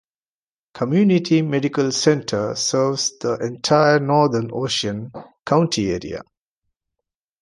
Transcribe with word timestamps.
Community 0.73 1.43
Medical 1.43 1.91
Center 1.91 2.55
serves 2.55 3.19
the 3.19 3.35
entire 3.35 3.99
northern 3.99 4.49
Ocean 4.51 5.11
County 5.45 5.91
area. 5.91 6.23